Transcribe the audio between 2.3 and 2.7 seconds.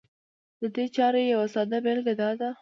ده